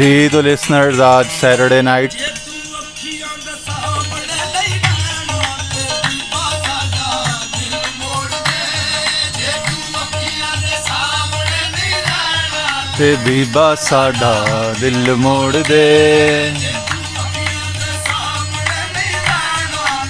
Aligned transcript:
جی 0.00 0.28
تو 0.32 0.40
لسنرز 0.40 1.00
آج 1.00 1.26
Saturday 1.30 1.80
night 1.82 2.14
تے 12.98 13.14
بیبا 13.24 13.66
ساڈا 13.80 14.32
دل 14.80 15.12
موڑ 15.16 15.52
دے 15.68 15.84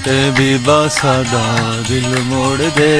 تے 0.04 0.18
بیبا 0.37 0.79
ساڈا 0.91 1.45
دل 1.88 2.15
موڑ 2.23 2.57
دے 2.79 2.96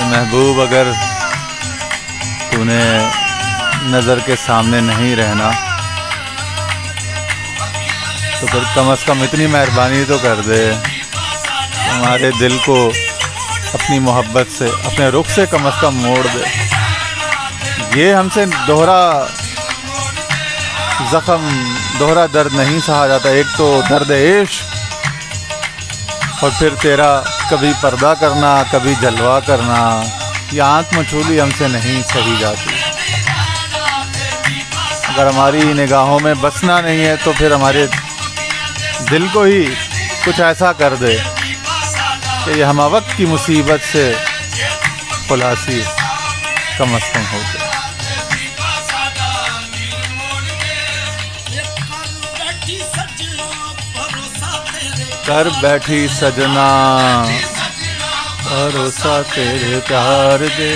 محبوب 0.00 0.60
اگر 0.60 0.92
تو 2.50 2.64
نے 2.64 2.82
نظر 3.86 4.18
کے 4.18 4.34
سامنے 4.46 4.80
نہیں 4.80 5.16
رہنا۔ 5.16 5.50
تو 8.40 8.46
پھر 8.46 8.58
کم 8.74 8.90
از 8.90 9.04
کم 9.04 9.22
اتنی 9.22 9.46
مہربانی 9.46 10.04
تو 10.08 10.18
کر 10.22 10.40
دے۔ 10.46 10.72
ہمارے 11.92 12.30
دل 12.40 12.56
کو 12.64 12.92
اپنی 13.74 13.98
محبت 13.98 14.58
سے، 14.58 14.68
اپنے 14.84 15.08
رخ 15.08 15.30
سے 15.34 15.46
کم 15.50 15.66
از 15.66 15.80
کم 15.80 15.94
موڑ 15.96 16.26
دے۔ 16.34 16.44
یہ 17.94 18.14
ہم 18.14 18.28
سے 18.34 18.44
دوہرا 18.66 19.26
زخم، 21.10 21.48
دوہرا 21.98 22.26
درد 22.34 22.54
نہیں 22.54 22.80
سہا 22.86 23.06
جاتا۔ 23.06 23.28
ایک 23.28 23.46
تو 23.56 23.80
درد 23.90 24.10
عشق، 24.10 24.74
اور 26.40 26.50
پھر 26.58 26.74
تیرا 26.80 27.20
کبھی 27.50 27.72
پردہ 27.80 28.12
کرنا، 28.20 28.62
کبھی 28.70 28.94
جلوہ 29.00 29.38
کرنا، 29.46 30.02
یہ 30.52 30.62
آنکھ 30.62 30.94
مچھولی 30.94 31.40
ہم 31.40 31.50
سے 31.58 31.68
نہیں 31.68 32.02
سہی 32.12 32.36
جاتی۔ 32.40 32.85
اگر 35.16 35.26
ہماری 35.26 35.60
نگاہوں 35.64 36.20
میں 36.20 36.34
بسنا 36.40 36.80
نہیں 36.80 37.04
ہے 37.04 37.14
تو 37.24 37.32
پھر 37.38 37.52
ہمارے 37.52 37.86
دل 39.10 39.26
کو 39.32 39.42
ہی 39.42 39.74
کچھ 40.24 40.40
ایسا 40.40 40.72
کر 40.72 40.94
دے 40.94 41.16
کہ 42.44 42.50
یہ 42.50 42.64
ہم 42.64 42.80
وقت 42.80 43.16
کی 43.16 43.26
مصیبت 43.26 43.92
سے 43.92 44.12
خلاصی 45.28 45.80
کم 46.78 46.94
از 46.94 47.02
کم 47.12 47.22
ہو 47.32 47.38
جائے۔ 47.54 47.66
کر 55.26 55.48
بیٹھی 55.60 56.08
سجنا، 56.08 56.68
بھروسہ 58.42 59.22
تیرے 59.34 59.80
پیار 59.86 60.44
دے۔ 60.58 60.74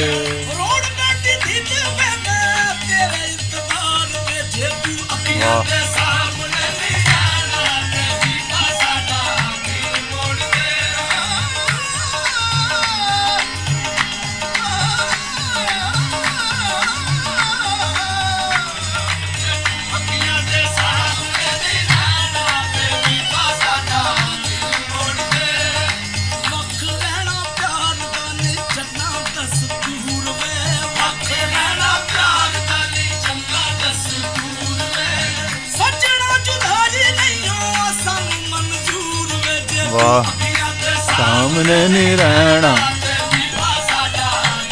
سامنے 41.60 41.86
نہیں 41.88 42.16
رہنا 42.16 42.74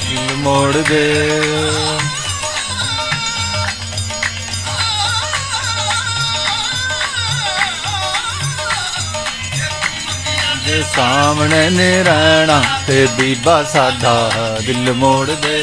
دل 0.02 0.34
موڑ 0.36 0.72
دے 0.88 1.04
جے 10.64 10.80
سامنے 10.84 11.68
نہیں 11.68 12.02
رہنا 12.04 12.60
تے 12.86 13.04
بیبا 13.16 13.62
ساڈا 13.72 14.16
دل 14.66 14.92
موڑ 14.94 15.26
دے 15.26 15.58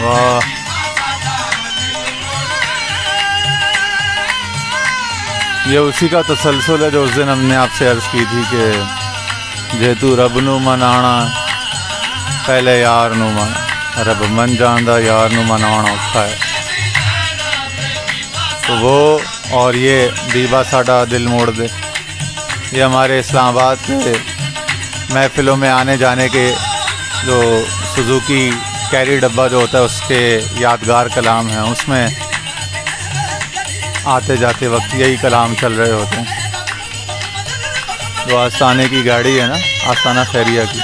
واہ۔ 0.00 0.46
یہ 5.66 5.78
اسی 5.78 6.08
کا 6.08 6.22
تسلسل 6.22 6.84
ہے 6.84 6.90
جو 6.90 7.02
اس 7.02 7.16
دن 7.16 7.28
ہم 7.28 7.40
نے 7.40 7.56
آپ 7.56 7.68
سے 7.78 7.90
عرض 7.90 8.08
کی 8.12 8.24
تھی 8.30 8.42
کہ 8.50 8.72
جیتو 9.78 10.16
رب 10.16 10.40
نو 10.40 10.58
منانا، 10.58 11.26
پہلے 12.46 12.80
یار 12.80 13.10
نو 13.10 13.28
منا 13.28 14.02
رب 14.02 14.22
من 14.22 14.56
جاندہ 14.56 14.98
یار 15.00 15.28
نو 15.28 15.42
منانا 15.42 15.90
اوکھا 15.90 16.24
ہے۔ 16.24 16.36
تو 18.66 18.76
وہ 18.80 19.18
اور 19.50 19.74
یہ 19.74 20.08
بیبا 20.32 20.64
ساڈا 20.64 21.04
دل 21.10 21.26
موڑ 21.26 21.50
دے۔ 21.50 21.66
یہ 22.72 22.82
ہمارے 22.82 23.18
اسلام 23.18 23.46
آباد 23.46 23.76
کے 23.86 24.12
محفلوں 25.10 25.56
میں 25.56 25.70
آنے 25.70 25.96
جانے 25.96 26.28
کے 26.28 26.54
جو 27.24 27.64
سزوکی 27.96 28.50
کیری 28.90 29.18
ڈبہ 29.18 29.48
جو 29.48 29.56
ہوتا 29.56 29.78
ہے، 29.78 29.82
اس 29.82 30.02
کے 30.08 30.40
یادگار 30.58 31.06
کلام 31.14 31.48
ہیں۔ 31.48 31.58
اس 31.58 31.88
میں 31.88 32.08
آتے 34.04 34.36
جاتے 34.36 34.66
وقت 34.66 34.94
یہی 34.94 35.16
کلام 35.20 35.54
چل 35.60 35.72
رہے 35.72 35.90
ہوتے 35.90 36.16
ہیں۔ 36.16 36.50
جو 38.26 38.38
آستانے 38.38 38.88
کی 38.88 39.06
گاڑی 39.06 39.40
ہے 39.40 39.46
نا، 39.46 39.54
آستانہ 39.86 40.20
خیریہ 40.32 40.62
کی۔ 40.72 40.78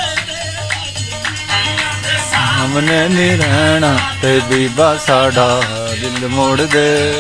ہم 2.34 2.78
نے 2.82 3.09
نہیں 3.09 3.98
تے 4.20 4.38
بیبا 4.48 4.94
ساڈا 5.06 5.60
دل 6.03 6.26
موڑ 6.26 6.60
دے۔ 6.72 7.12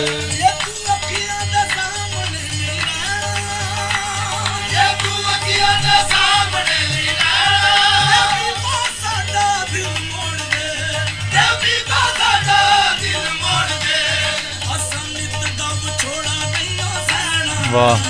واہ 17.74 18.02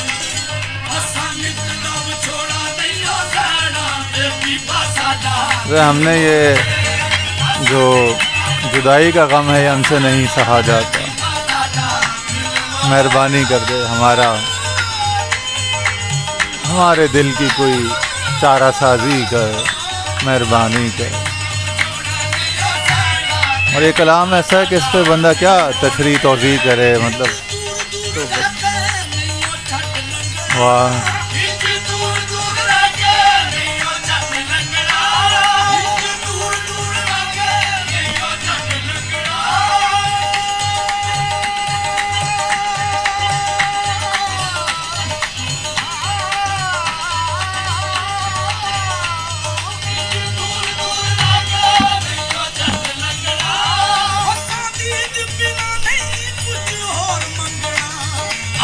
ہم 5.81 5.99
نے 5.99 6.17
یہ 6.17 6.55
جو 7.63 7.85
جدائی 8.73 9.13
کا 9.13 9.25
غم 9.27 9.51
ہے 9.51 9.63
یہ 9.63 9.69
ہم 9.69 9.83
سے 9.89 9.99
نہیں 9.99 10.27
سہا 10.35 10.61
جاتا 10.61 11.05
مہربانی 12.85 13.43
کر 13.49 13.65
دے 13.69 13.83
ہمارا 13.87 14.33
ہمارے 16.65 17.07
دل 17.13 17.31
کی 17.39 17.49
کوئی 17.57 17.87
چارہ 18.41 18.71
سازی 18.79 19.23
کر 19.31 19.53
مہربانی 20.25 20.89
کر 20.99 21.17
اور 23.75 23.83
یہ 23.83 23.93
کلام 23.97 24.35
ایسا 24.35 24.59
ہے 24.59 24.65
کہ 24.67 24.75
اس 24.75 24.93
پہ 24.93 25.03
بندہ 25.09 25.33
کیا 25.39 25.57
تشریح 25.81 26.17
توضیع 26.23 26.57
کرے 26.65 26.95
مطلب 26.99 28.19
واہ 28.19 28.54
کہ 30.55 31.14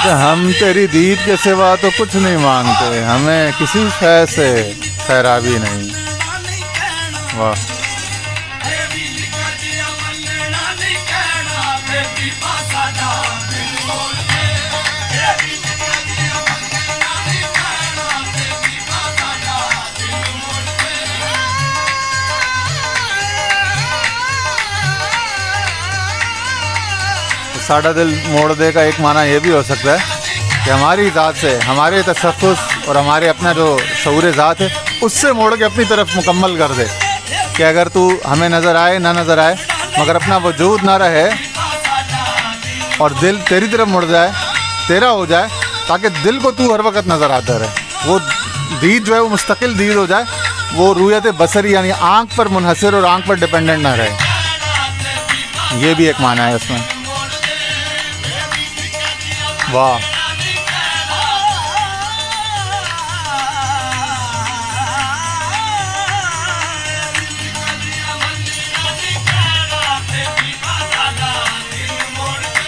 ہم 0.06 0.50
تیری 0.61 0.87
دید 0.87 1.19
کے 1.25 1.37
سوا 1.44 1.75
تو 1.81 1.88
کچھ 1.99 2.17
نہیں 2.17 2.37
مانگتے 2.37 3.05
ہمیں 3.05 3.50
کسی 3.58 3.88
شے 4.00 4.26
سے 4.26 4.73
سیرابی 5.06 5.58
نہیں۔ 5.61 5.88
واہ۔ 7.37 7.69
ساڈا 27.70 27.90
دل 27.96 28.08
موڑ 28.28 28.52
دے 28.52 28.72
کا 28.72 28.82
ایک 28.82 28.94
معنی 29.00 29.20
یہ 29.31 29.38
بھی 29.38 29.50
ہو 29.50 29.62
سکتا 29.62 29.93
ہے 29.93 30.31
کہ 30.64 30.70
ہماری 30.70 31.08
ذات 31.14 31.34
سے، 31.40 31.58
ہمارے 31.69 32.00
تشخص 32.06 32.62
اور 32.87 32.96
ہمارے 32.96 33.28
اپنا 33.28 33.52
جو 33.52 33.78
شعور 34.02 34.22
ذات 34.37 34.61
ہے، 34.61 34.69
اس 35.00 35.12
سے 35.12 35.32
موڑ 35.32 35.55
کے 35.56 35.64
اپنی 35.64 35.84
طرف 35.88 36.17
مکمل 36.17 36.56
کر 36.56 36.72
دے 36.76 36.84
کہ 37.56 37.62
اگر 37.62 37.88
تو 37.88 38.11
ہمیں 38.32 38.49
نظر 38.49 38.76
آئے، 38.76 38.99
نہ 38.99 39.08
نظر 39.08 39.38
آئے، 39.38 39.55
مگر 39.99 40.14
اپنا 40.14 40.37
وجود 40.37 40.84
نہ 40.84 40.90
رہے 40.90 41.28
اور 42.96 43.11
دل 43.11 43.38
تیری 43.49 43.67
طرف 43.67 43.88
مڑ 43.88 44.05
جائے، 44.05 44.31
تیرا 44.88 45.11
ہو 45.11 45.25
جائے، 45.26 45.49
تاکہ 45.87 46.08
دل 46.25 46.38
کو 46.38 46.50
تو 46.50 46.75
ہر 46.75 46.81
وقت 46.81 47.08
نظر 47.08 47.31
آتا 47.31 47.58
رہے۔ 47.58 47.66
وہ 48.05 48.19
دید 48.82 49.06
جو 49.06 49.14
ہے، 49.14 49.20
وہ 49.20 49.28
مستقل 49.28 49.78
دید 49.78 49.94
ہو 49.94 50.06
جائے، 50.06 50.25
وہ 50.73 50.94
رویت 50.94 51.26
بصری 51.37 51.73
یعنی 51.73 51.93
آنکھ 52.00 52.37
پر 52.37 52.46
منحصر 52.46 52.93
اور 52.93 53.02
آنکھ 53.02 53.28
پر 53.28 53.34
ڈپینڈنٹ 53.34 53.82
نہ 53.82 53.94
رہے۔ 53.99 54.16
یہ 55.76 55.94
بھی 55.94 56.05
ایک 56.05 56.20
معنی 56.20 56.40
ہے 56.40 56.55
اس 56.55 56.70
میں۔ 56.70 57.00
واہ۔ 59.72 59.99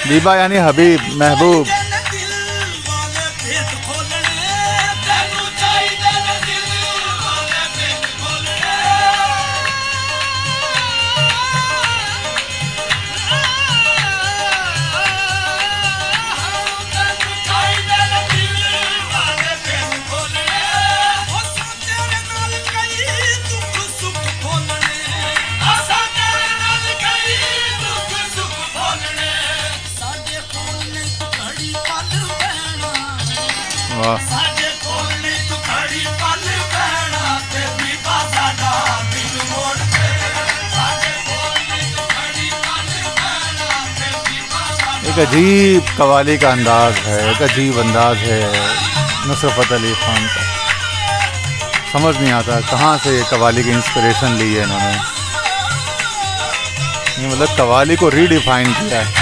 بیبا 0.09 0.37
یعنی 0.37 0.59
حبیب 0.59 1.01
محبوب۔ 1.13 1.82
ایک 45.05 45.19
عجیب 45.19 45.97
قوالی 45.97 46.37
کا 46.37 46.51
انداز 46.51 47.07
ہے 47.07 47.17
ایک 47.23 47.43
عجیب 47.43 47.79
انداز 47.81 48.17
ہے 48.23 48.41
نصرت 49.27 49.73
علی 49.73 49.93
خان 50.01 50.27
کا 50.27 50.43
سمجھ 51.93 52.17
نہیں 52.17 52.33
آتا 52.33 52.61
کہاں 52.71 52.97
سے 53.05 53.11
یہ 53.11 53.23
قوالی 53.31 53.63
کی 53.63 53.73
انسپریشن 53.73 54.31
لی 54.33 54.57
ہے 54.57 54.63
انہوں 54.63 54.81
نے 54.81 54.97
یہ 57.19 57.27
مطلب 57.27 57.57
قوالی 57.57 57.97
کو 57.97 58.11
ری 58.11 58.27
ڈیفائن 58.27 58.73
کیا 58.73 59.01
ہے 59.01 59.22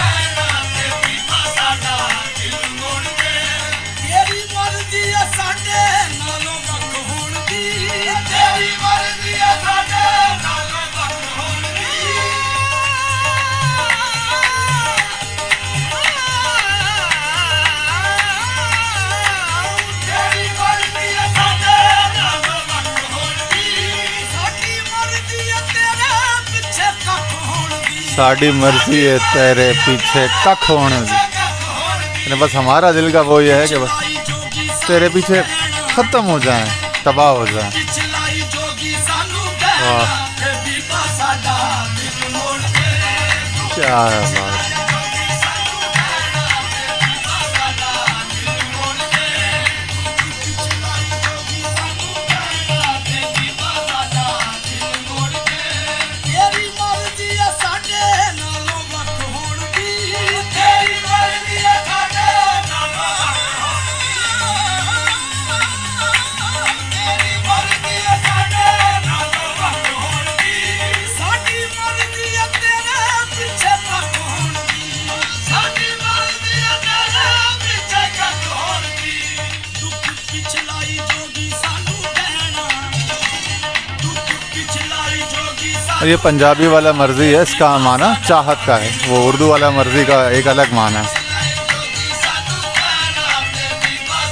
ساڑی 28.20 28.50
مرضی 28.52 28.98
ہے 29.00 29.16
تیرے 29.32 29.70
پیچھے 29.84 30.26
کک 30.44 30.64
ہونے 30.70 30.98
دی 31.00 32.34
بس 32.40 32.54
ہمارا 32.54 32.90
دل 32.92 33.10
کا 33.12 33.20
وہ 33.26 33.42
یہ 33.44 33.54
ہے 33.54 33.66
کہ 33.66 33.78
بس 33.78 34.86
تیرے 34.86 35.08
پیچھے 35.14 35.40
ختم 35.86 36.26
ہو 36.26 36.38
جائیں 36.38 36.64
تباہ 37.02 37.30
ہو 37.30 37.46
جائیں 37.46 37.70
کیا 43.74 44.04
ہے 44.10 44.49
اور 86.00 86.08
یہ 86.08 86.16
پنجابی 86.22 86.66
والا 86.66 86.92
مرضی 86.92 87.34
ہے، 87.34 87.40
اس 87.40 87.54
کا 87.54 87.76
معنی 87.76 88.28
چاہت 88.28 88.56
کا 88.66 88.80
ہے۔ 88.80 88.90
وہ 89.06 89.28
اردو 89.28 89.48
والا 89.48 89.70
مرضی 89.70 90.04
کا 90.04 90.28
ایک 90.28 90.48
الگ 90.48 90.62
معنی 90.72 90.96
ہے۔ 90.96 91.20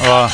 واہ۔ 0.08 0.28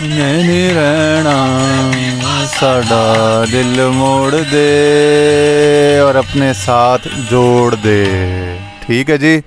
نہیں 0.00 0.74
رہنا، 0.74 1.36
ساڈا 2.60 3.44
دل 3.52 3.88
موڑ 3.94 4.34
دے 4.52 5.98
اور 5.98 6.14
اپنے 6.14 6.52
ساتھ 6.52 7.08
جوڑ 7.30 7.74
دے۔ 7.74 8.04
ٹھیک 8.86 9.10
ہے 9.10 9.18
جی؟ 9.18 9.40